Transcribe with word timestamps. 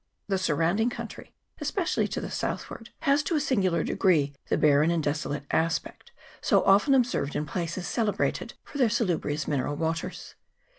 The 0.27 0.39
surrounding 0.39 0.89
country, 0.89 1.31
especially 1.59 2.07
to 2.07 2.19
the 2.19 2.31
south 2.31 2.71
ward, 2.71 2.89
has 3.01 3.21
to 3.21 3.35
a 3.35 3.39
singular 3.39 3.83
degree 3.83 4.33
the 4.49 4.57
barren 4.57 4.89
and 4.89 5.03
deso 5.03 5.29
late 5.29 5.43
aspect 5.51 6.11
so 6.41 6.63
often 6.63 6.95
observed 6.95 7.35
in 7.35 7.45
places 7.45 7.85
celebrated 7.87 8.55
for 8.63 8.79
their 8.79 8.89
salubrious 8.89 9.47
mineral 9.47 9.75
waters. 9.75 10.33